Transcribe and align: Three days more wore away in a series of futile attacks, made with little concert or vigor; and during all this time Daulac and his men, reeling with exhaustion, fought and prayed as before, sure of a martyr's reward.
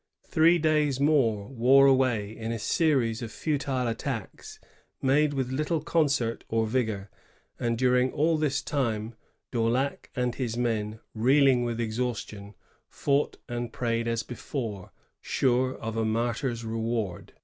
Three 0.25 0.57
days 0.57 0.99
more 0.99 1.47
wore 1.47 1.85
away 1.85 2.35
in 2.35 2.51
a 2.51 2.57
series 2.57 3.21
of 3.21 3.31
futile 3.31 3.87
attacks, 3.87 4.59
made 4.99 5.35
with 5.35 5.51
little 5.51 5.79
concert 5.79 6.43
or 6.49 6.65
vigor; 6.65 7.11
and 7.59 7.77
during 7.77 8.11
all 8.11 8.35
this 8.35 8.63
time 8.63 9.13
Daulac 9.51 10.09
and 10.15 10.33
his 10.33 10.57
men, 10.57 10.99
reeling 11.13 11.63
with 11.63 11.79
exhaustion, 11.79 12.55
fought 12.89 13.37
and 13.47 13.71
prayed 13.71 14.07
as 14.07 14.23
before, 14.23 14.91
sure 15.21 15.75
of 15.75 15.95
a 15.95 16.03
martyr's 16.03 16.65
reward. 16.65 17.33